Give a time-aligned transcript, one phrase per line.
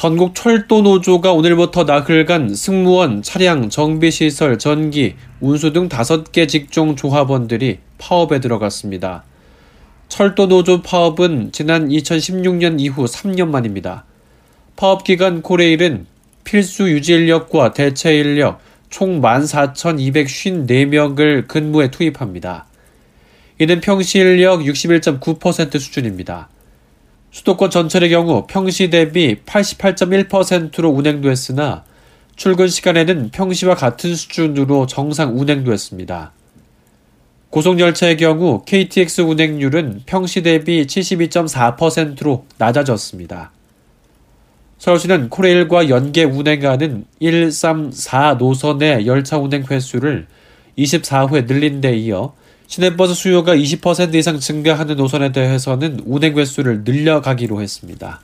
[0.00, 8.40] 전국 철도 노조가 오늘부터 나흘간 승무원, 차량, 정비시설, 전기, 운수 등 5개 직종 조합원들이 파업에
[8.40, 9.24] 들어갔습니다.
[10.08, 14.06] 철도 노조 파업은 지난 2016년 이후 3년 만입니다.
[14.74, 16.06] 파업 기간 코레일은
[16.44, 18.58] 필수 유지 인력과 대체 인력
[18.88, 22.64] 총 14,254명을 근무에 투입합니다.
[23.58, 26.48] 이는 평시 인력 61.9% 수준입니다.
[27.30, 31.84] 수도권 전철의 경우 평시 대비 88.1%로 운행도 했으나
[32.34, 36.32] 출근 시간에는 평시와 같은 수준으로 정상 운행도 했습니다.
[37.50, 43.50] 고속열차의 경우 KTX 운행률은 평시 대비 72.4%로 낮아졌습니다.
[44.78, 50.26] 서울시는 코레일과 연계 운행하는 1, 3, 4 노선의 열차 운행 횟수를
[50.78, 52.32] 24회 늘린 데 이어
[52.70, 58.20] 시내버스 수요가 20% 이상 증가하는 노선에 대해서는 운행 횟수를 늘려가기로 했습니다.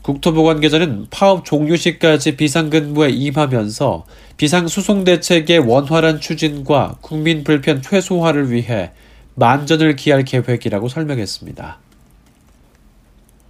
[0.00, 4.06] 국토부 관계자는 파업 종료 시까지 비상근무에 임하면서
[4.38, 8.92] 비상수송 대책의 원활한 추진과 국민 불편 최소화를 위해
[9.34, 11.78] 만전을 기할 계획이라고 설명했습니다.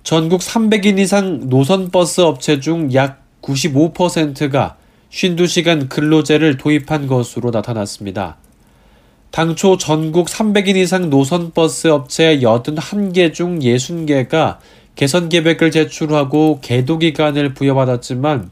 [0.02, 4.76] 전국 300인 이상 노선버스 업체 중 약 95%가
[5.12, 8.36] 52시간 근로제를 도입한 것으로 나타났습니다.
[9.30, 14.58] 당초 전국 300인 이상 노선버스 업체 81개 중 60개가
[14.94, 18.50] 개선 계획을 제출하고 계도 기간을 부여받았지만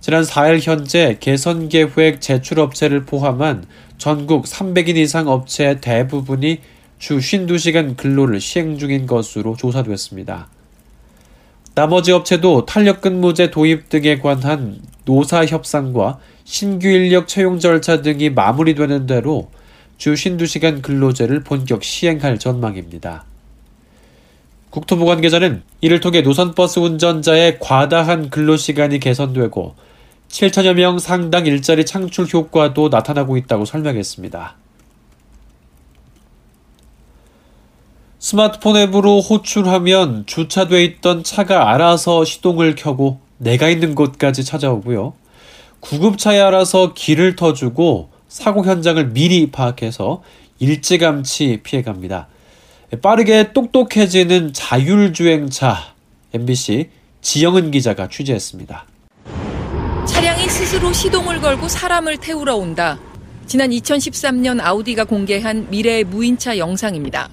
[0.00, 3.64] 지난 4일 현재 개선 계획 제출 업체를 포함한
[3.98, 6.58] 전국 300인 이상 업체 대부분이
[6.98, 10.48] 주 52시간 근로를 시행 중인 것으로 조사됐습니다.
[11.74, 19.06] 나머지 업체도 탄력 근무제 도입 등에 관한 노사 협상과 신규 인력 채용 절차 등이 마무리되는
[19.06, 19.48] 대로
[20.00, 23.26] 주 52시간 근로제를 본격 시행할 전망입니다.
[24.70, 29.74] 국토부 관계자는 이를 통해 노선버스 운전자의 과다한 근로시간이 개선되고
[30.30, 34.56] 7천여 명 상당 일자리 창출 효과도 나타나고 있다고 설명했습니다.
[38.18, 45.12] 스마트폰 앱으로 호출하면 주차돼 있던 차가 알아서 시동을 켜고 내가 있는 곳까지 찾아오고요.
[45.80, 50.22] 구급차에 알아서 길을 터주고 사고 현장을 미리 파악해서
[50.60, 52.28] 일찌감치 피해갑니다.
[53.02, 55.94] 빠르게 똑똑해지는 자율주행차
[56.32, 56.90] MBC
[57.20, 58.86] 지영은 기자가 취재했습니다.
[60.06, 62.98] 차량이 스스로 시동을 걸고 사람을 태우러 온다.
[63.46, 67.28] 지난 2013년 아우디가 공개한 미래의 무인차 영상입니다.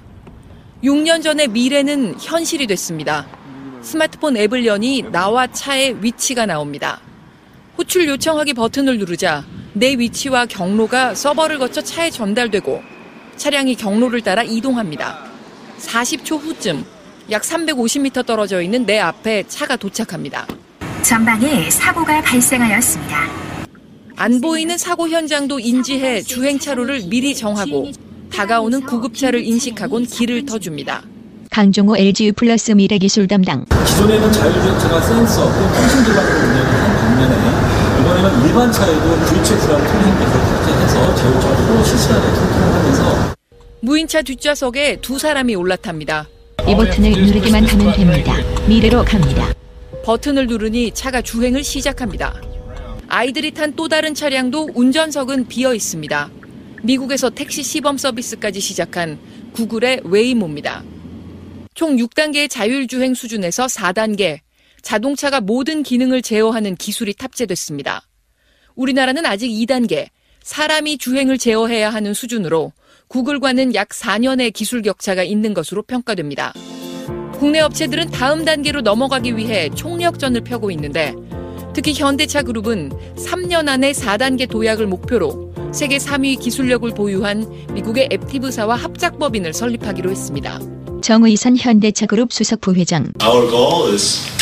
[0.83, 3.27] 6년 전에 미래는 현실이 됐습니다.
[3.83, 6.99] 스마트폰 앱을 여니 나와 차의 위치가 나옵니다.
[7.77, 9.45] 호출 요청하기 버튼을 누르자
[9.77, 12.81] 내 위치와 경로가 서버를 거쳐 차에 전달되고
[13.35, 15.19] 차량이 경로를 따라 이동합니다.
[15.79, 16.83] 40초 후쯤
[17.29, 20.47] 약 350m 떨어져 있는 내 앞에 차가 도착합니다.
[21.03, 23.17] 전방에 사고가 발생하였습니다.
[24.15, 27.91] 안 보이는 사고 현장도 인지해 주행차로를 미리 정하고
[28.33, 31.03] 다가오는 구급차를 인식하곤 길을 터줍니다.
[31.51, 33.65] 강종호 LGU 플러스 미래기술 담당.
[33.85, 37.66] 기존에는 자율주행차가 센서 통신 기반으로 운영을 한 반면에
[37.99, 43.35] 이번에는 일반 차에도 VHF라는 통신기를 탑재해서 자율적으로 실시간에 통통을 하면서
[43.81, 46.27] 무인차 뒷좌석에 두 사람이 올라탑니다.
[46.67, 48.35] 이 버튼을 누르기만 하면 됩니다.
[48.67, 49.53] 미래로 갑니다.
[50.03, 52.41] 버튼을 누르니 차가 주행을 시작합니다.
[53.07, 56.29] 아이들이 탄 또 다른 차량도 운전석은 비어 있습니다.
[56.83, 59.17] 미국에서 택시 시범 서비스까지 시작한
[59.53, 60.83] 구글의 웨이모입니다.
[61.73, 64.39] 총 6단계의 자율주행 수준에서 4단계,
[64.81, 68.01] 자동차가 모든 기능을 제어하는 기술이 탑재됐습니다.
[68.75, 70.07] 우리나라는 아직 2단계,
[70.43, 72.71] 사람이 주행을 제어해야 하는 수준으로
[73.07, 76.53] 구글과는 약 4년의 기술 격차가 있는 것으로 평가됩니다.
[77.33, 81.13] 국내 업체들은 다음 단계로 넘어가기 위해 총력전을 펴고 있는데
[81.73, 89.53] 특히 현대차 그룹은 3년 안에 4단계 도약을 목표로 세계 3위 기술력을 보유한 미국의 앱티브사와 합작법인을
[89.53, 90.59] 설립하기로 했습니다.
[91.03, 93.11] 정의선 현대차 그룹 수석 부회장.
[93.21, 94.36] Our goal is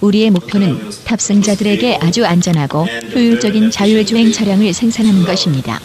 [0.00, 5.80] 우리의 목표는 탑승자들에게 아주 안전하고 효율적인 자율주행 차량을 생산하는 것입니다.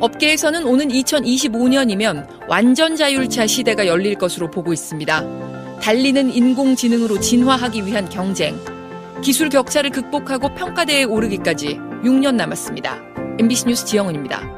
[0.00, 5.78] 업계에서는 오는 2025년이면 완전 자율차 시대가 열릴 것으로 보고 있습니다.
[5.82, 8.58] 달리는 인공지능으로 진화하기 위한 경쟁.
[9.22, 12.98] 기술 격차를 극복하고 평가대에 오르기까지 6년 남았습니다.
[13.38, 14.57] MBC 뉴스 지영은입니다.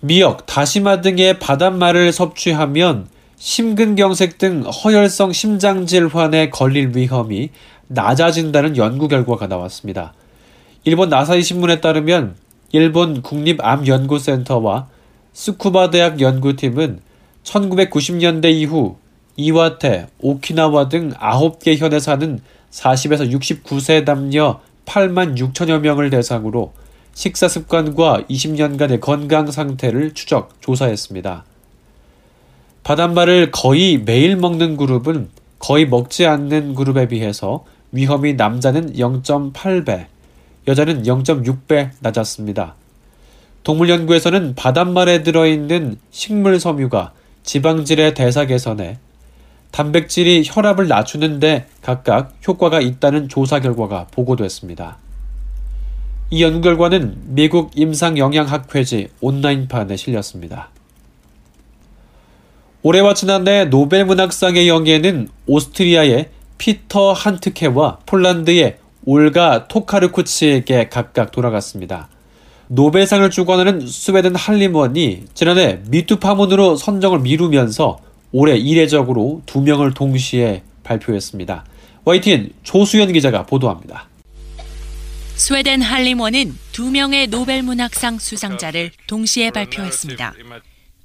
[0.00, 7.50] 미역, 다시마 등의 바닷말을 섭취하면 심근경색 등 허혈성 심장 질환에 걸릴 위험이
[7.88, 10.14] 낮아진다는 연구 결과가 나왔습니다.
[10.84, 12.36] 일본 나사이 신문에 따르면
[12.70, 14.86] 일본 국립암연구센터와
[15.32, 17.00] 스쿠바 대학 연구팀은
[17.42, 18.98] 1990년대 이후
[19.36, 22.40] 이와테, 오키나와 등 9개 현에 사는
[22.70, 26.72] 40에서 69세 남녀 8만 6천여 명을 대상으로
[27.18, 31.44] 식사 습관과 20년간의 건강 상태를 추적, 조사했습니다.
[32.84, 35.28] 바닷말을 거의 매일 먹는 그룹은
[35.58, 40.06] 거의 먹지 않는 그룹에 비해서 위험이 남자는 0.8배,
[40.68, 42.76] 여자는 0.6배 낮았습니다.
[43.64, 48.98] 동물 연구에서는 바닷말에 들어있는 식물 섬유가 지방질의 대사 개선에
[49.72, 54.98] 단백질이 혈압을 낮추는데 각각 효과가 있다는 조사 결과가 보고됐습니다.
[56.30, 60.68] 이 연구 결과는 미국 임상영양학회지 온라인판에 실렸습니다.
[62.82, 66.28] 올해와 지난해 노벨 문학상의 영예는 오스트리아의
[66.58, 68.76] 피터 한트케와 폴란드의
[69.06, 72.10] 올가 토카르쿠치에게 각각 돌아갔습니다.
[72.66, 78.00] 노벨상을 주관하는 스웨덴 한림원이 지난해 미투 파문으로 선정을 미루면서
[78.32, 81.64] 올해 이례적으로 두 명을 동시에 발표했습니다.
[82.04, 84.08] YTN 조수연 기자가 보도합니다.
[85.38, 90.34] 스웨덴 한림원은 두 명의 노벨 문학상 수상자를 동시에 발표했습니다.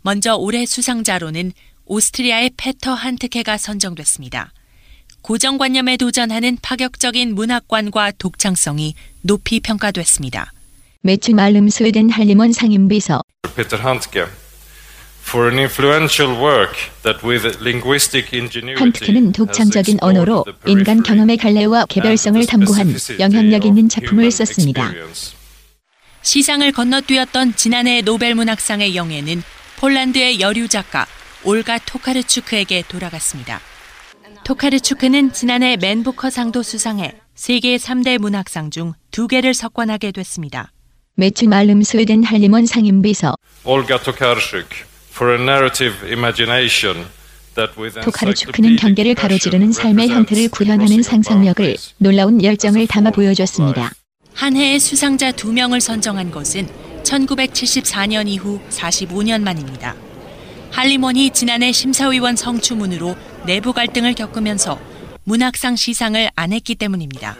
[0.02, 1.54] 먼저 올해 수상자로는
[1.86, 4.52] 오스트리아의 페터 한트케가 선정됐습니다.
[5.22, 10.52] 고정관념에 도전하는 파격적인 문학관과 독창성이 높이 평가됐습니다.
[11.02, 13.22] 매추 말름 스웨덴 할리먼 상임비서
[13.56, 14.43] an influential
[15.34, 23.90] work that with linguistic ingenuity 한트케는 독창적인 언어로 인간 경험의 갈래와 개별성을 탐구한 영향력 있는
[23.90, 24.92] 작품을 썼습니다.
[26.22, 29.44] 시상을 건너뛰었던 지난해 노벨문학상의 영예는
[29.80, 31.06] 폴란드의 여류 작가
[31.44, 33.60] 올가 토카르추크에게 돌아갔습니다.
[34.46, 40.72] 토카르추크는 지난해 맨부커상도 수상해 세계 3대 문학상 중 2개를 석권하게 됐습니다.
[41.16, 43.36] 매추 말름 스웨덴 할리먼 상임비서
[43.66, 44.93] narrative imagination
[48.02, 53.92] 토카르추크는 경계를 가로지르는 삶의 형태를 구현하는 상상력을 놀라운 열정을 담아 보여줬습니다.
[54.34, 56.68] 한 해의 수상자 2명을 선정한 것은
[57.04, 59.96] 1974년 이후 45년 만입니다.
[60.72, 63.16] 할리먼이 지난해 심사위원 성추문으로
[63.46, 64.80] 내부 갈등을 겪으면서
[65.26, 67.38] 문학상 시상을 안 했기 때문입니다.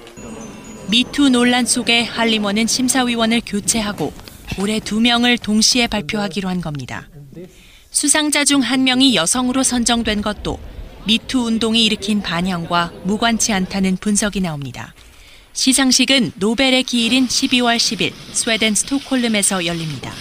[0.92, 4.14] 미투 논란 속에 할리먼은 심사위원을 교체하고
[4.60, 7.08] 올해 두 명을 동시에 발표하기로 한 겁니다.
[7.94, 10.58] 수상자 중 한 명이 여성으로 선정된 것도
[11.06, 14.96] 미투 운동이 일으킨 반향과 무관치 않다는 분석이 나옵니다.
[15.54, 20.12] 시상식은 노벨의 기일인 12월 10일 스웨덴 스톡홀름에서 열립니다.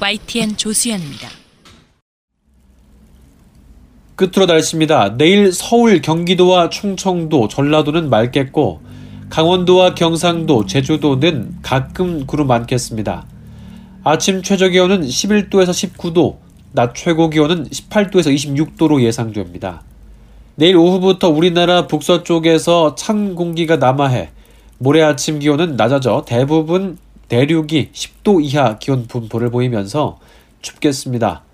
[0.00, 1.30] YTN 조수연입니다.
[4.14, 5.16] 끝으로 날씨입니다.
[5.16, 8.82] 내일 서울, 경기도와 충청도, 전라도는 맑겠고
[9.30, 13.26] 강원도와 경상도, 제주도는 가끔 구름 많겠습니다.
[14.04, 16.45] 아침 최저 기온은 11도에서 19도,
[16.76, 19.82] 낮 최고 기온은 18도에서 26도로 예상됩니다.
[20.56, 24.28] 내일 오후부터 우리나라 북서쪽에서 찬 공기가 남하해
[24.76, 30.18] 모레 아침 기온은 낮아져 대부분 대륙이 10도 이하 기온 분포를 보이면서
[30.60, 31.44] 춥겠습니다.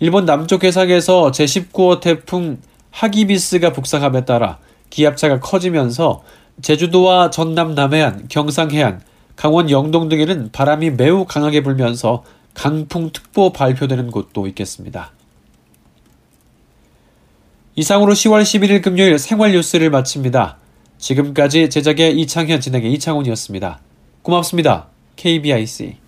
[0.00, 2.56] 일본 남쪽 해상에서 제19호 태풍
[2.92, 6.22] 하기비스가 북상함에 따라 기압차가 커지면서
[6.62, 9.02] 제주도와 전남 남해안, 경상 해안,
[9.36, 15.12] 강원 영동 등에는 바람이 매우 강하게 불면서 강풍특보 발표되는 곳도 있겠습니다.
[17.74, 20.58] 이상으로 10월 11일 금요일 생활 뉴스를 마칩니다.
[20.98, 23.80] 지금까지 제작의 이창현 진행의 이창훈이었습니다.
[24.22, 24.88] 고맙습니다.
[25.16, 26.01] KBIC